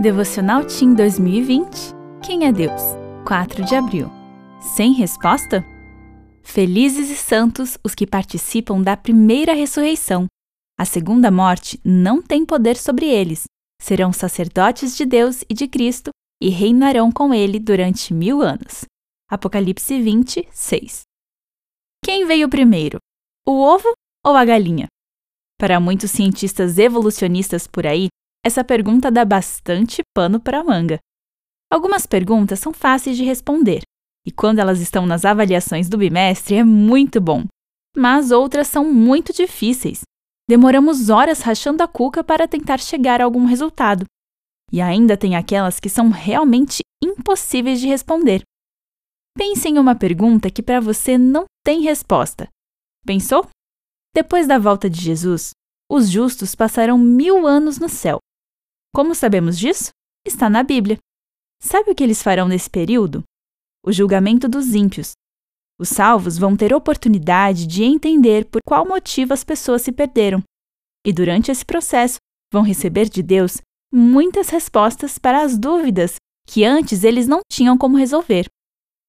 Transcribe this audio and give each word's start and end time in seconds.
Devocional 0.00 0.64
Team 0.64 0.94
2020 0.94 1.92
Quem 2.24 2.46
é 2.46 2.52
Deus? 2.52 2.80
4 3.26 3.66
de 3.66 3.74
abril. 3.74 4.10
Sem 4.74 4.94
resposta? 4.94 5.62
Felizes 6.42 7.10
e 7.10 7.16
santos 7.16 7.76
os 7.84 7.94
que 7.94 8.06
participam 8.06 8.80
da 8.80 8.96
primeira 8.96 9.52
ressurreição. 9.52 10.24
A 10.78 10.86
segunda 10.86 11.30
morte 11.30 11.78
não 11.84 12.22
tem 12.22 12.46
poder 12.46 12.78
sobre 12.78 13.04
eles. 13.04 13.44
Serão 13.78 14.10
sacerdotes 14.10 14.96
de 14.96 15.04
Deus 15.04 15.44
e 15.50 15.52
de 15.52 15.68
Cristo 15.68 16.08
e 16.42 16.48
reinarão 16.48 17.12
com 17.12 17.34
ele 17.34 17.58
durante 17.58 18.14
mil 18.14 18.40
anos. 18.40 18.86
Apocalipse 19.30 20.00
20, 20.00 20.48
6. 20.50 21.02
Quem 22.02 22.26
veio 22.26 22.48
primeiro? 22.48 22.96
O 23.46 23.60
ovo 23.60 23.92
ou 24.24 24.34
a 24.34 24.46
galinha? 24.46 24.86
Para 25.58 25.78
muitos 25.78 26.10
cientistas 26.10 26.78
evolucionistas 26.78 27.66
por 27.66 27.86
aí, 27.86 28.08
essa 28.44 28.64
pergunta 28.64 29.10
dá 29.10 29.24
bastante 29.24 30.02
pano 30.14 30.40
para 30.40 30.60
a 30.60 30.64
manga. 30.64 30.98
Algumas 31.70 32.06
perguntas 32.06 32.58
são 32.58 32.72
fáceis 32.72 33.16
de 33.16 33.24
responder, 33.24 33.82
e 34.26 34.32
quando 34.32 34.58
elas 34.58 34.80
estão 34.80 35.06
nas 35.06 35.24
avaliações 35.24 35.88
do 35.88 35.98
bimestre 35.98 36.56
é 36.56 36.64
muito 36.64 37.20
bom. 37.20 37.44
Mas 37.96 38.30
outras 38.30 38.68
são 38.68 38.90
muito 38.90 39.32
difíceis. 39.32 40.02
Demoramos 40.48 41.10
horas 41.10 41.40
rachando 41.42 41.82
a 41.82 41.88
cuca 41.88 42.24
para 42.24 42.48
tentar 42.48 42.80
chegar 42.80 43.20
a 43.20 43.24
algum 43.24 43.44
resultado. 43.44 44.04
E 44.72 44.80
ainda 44.80 45.16
tem 45.16 45.36
aquelas 45.36 45.78
que 45.78 45.88
são 45.88 46.10
realmente 46.10 46.80
impossíveis 47.02 47.80
de 47.80 47.88
responder. 47.88 48.42
Pense 49.36 49.68
em 49.68 49.78
uma 49.78 49.94
pergunta 49.94 50.50
que 50.50 50.62
para 50.62 50.80
você 50.80 51.18
não 51.18 51.44
tem 51.64 51.82
resposta. 51.82 52.48
Pensou? 53.04 53.48
Depois 54.14 54.46
da 54.46 54.58
volta 54.58 54.88
de 54.88 55.00
Jesus, 55.00 55.50
os 55.90 56.08
justos 56.08 56.54
passarão 56.54 56.98
mil 56.98 57.46
anos 57.46 57.78
no 57.78 57.88
céu 57.88 58.19
como 58.92 59.14
sabemos 59.14 59.58
disso? 59.58 59.90
Está 60.26 60.50
na 60.50 60.62
Bíblia. 60.62 60.98
Sabe 61.62 61.90
o 61.90 61.94
que 61.94 62.02
eles 62.02 62.22
farão 62.22 62.48
nesse 62.48 62.68
período? 62.68 63.22
O 63.84 63.92
julgamento 63.92 64.48
dos 64.48 64.74
ímpios. 64.74 65.12
Os 65.78 65.88
salvos 65.88 66.36
vão 66.36 66.56
ter 66.56 66.74
oportunidade 66.74 67.66
de 67.66 67.84
entender 67.84 68.44
por 68.46 68.60
qual 68.66 68.86
motivo 68.86 69.32
as 69.32 69.44
pessoas 69.44 69.82
se 69.82 69.92
perderam. 69.92 70.42
E 71.06 71.12
durante 71.12 71.50
esse 71.50 71.64
processo, 71.64 72.18
vão 72.52 72.62
receber 72.62 73.08
de 73.08 73.22
Deus 73.22 73.58
muitas 73.92 74.50
respostas 74.50 75.18
para 75.18 75.42
as 75.42 75.56
dúvidas 75.56 76.16
que 76.46 76.64
antes 76.64 77.04
eles 77.04 77.26
não 77.26 77.40
tinham 77.50 77.78
como 77.78 77.96
resolver. 77.96 78.46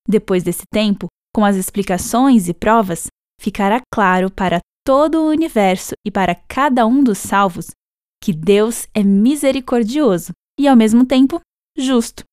Depois 0.08 0.44
desse 0.44 0.64
tempo, 0.72 1.08
com 1.34 1.44
as 1.44 1.56
explicações 1.56 2.48
e 2.48 2.54
provas, 2.54 3.08
ficará 3.42 3.82
claro 3.94 4.32
para 4.32 4.60
todo 4.86 5.16
o 5.22 5.30
universo 5.30 5.94
e 6.06 6.12
para 6.12 6.36
cada 6.36 6.86
um 6.86 7.04
dos 7.04 7.18
salvos 7.18 7.72
que 8.22 8.32
Deus 8.32 8.88
é 8.94 9.04
misericordioso 9.04 10.32
e, 10.60 10.68
ao 10.68 10.76
mesmo 10.76 11.06
tempo, 11.06 11.42
justo, 11.78 12.24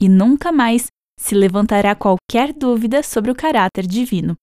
e 0.00 0.08
nunca 0.08 0.52
mais 0.52 0.88
se 1.18 1.34
levantará 1.34 1.94
qualquer 1.94 2.52
dúvida 2.52 3.02
sobre 3.02 3.30
o 3.30 3.34
caráter 3.34 3.86
divino. 3.86 4.36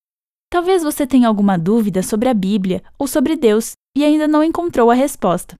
Talvez 0.52 0.82
você 0.82 1.06
tenha 1.06 1.28
alguma 1.28 1.58
dúvida 1.58 2.02
sobre 2.02 2.28
a 2.28 2.34
Bíblia 2.34 2.82
ou 2.98 3.08
sobre 3.08 3.36
Deus 3.36 3.74
e 3.96 4.04
ainda 4.04 4.28
não 4.28 4.44
encontrou 4.44 4.90
a 4.90 4.96
resposta. 4.96 5.56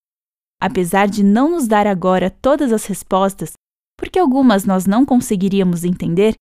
Apesar 0.60 1.08
de 1.08 1.24
não 1.24 1.52
nos 1.52 1.68
dar 1.68 1.86
agora 1.86 2.32
todas 2.32 2.72
as 2.72 2.86
respostas, 2.86 3.54
porque 3.98 4.18
algumas 4.18 4.66
nós 4.66 4.86
não 4.86 5.06
conseguiríamos 5.06 5.84
entender, 5.84 6.34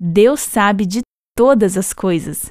Deus 0.00 0.40
sabe 0.40 0.84
de 0.84 1.00
todas 1.36 1.76
as 1.76 1.92
coisas. 1.92 2.50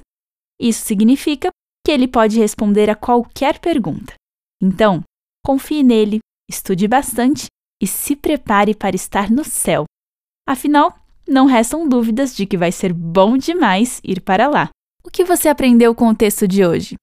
Isso 0.59 0.85
significa 0.85 1.49
que 1.85 1.91
ele 1.91 2.07
pode 2.07 2.39
responder 2.39 2.89
a 2.89 2.95
qualquer 2.95 3.59
pergunta. 3.59 4.13
Então, 4.61 5.03
confie 5.45 5.83
nele, 5.83 6.19
estude 6.49 6.87
bastante 6.87 7.47
e 7.81 7.87
se 7.87 8.15
prepare 8.15 8.73
para 8.73 8.95
estar 8.95 9.29
no 9.29 9.43
céu. 9.43 9.85
Afinal, 10.47 10.93
não 11.27 11.45
restam 11.45 11.87
dúvidas 11.87 12.35
de 12.35 12.45
que 12.45 12.57
vai 12.57 12.71
ser 12.71 12.93
bom 12.93 13.37
demais 13.37 13.99
ir 14.03 14.21
para 14.21 14.47
lá. 14.47 14.69
O 15.05 15.09
que 15.09 15.23
você 15.23 15.49
aprendeu 15.49 15.93
com 15.93 16.07
o 16.07 16.15
texto 16.15 16.47
de 16.47 16.65
hoje? 16.65 16.95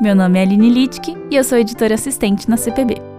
Meu 0.00 0.14
nome 0.14 0.38
é 0.38 0.42
Aline 0.42 0.68
Littke 0.68 1.14
e 1.30 1.36
eu 1.36 1.44
sou 1.44 1.58
editora 1.58 1.94
assistente 1.94 2.48
na 2.48 2.56
CPB. 2.56 3.11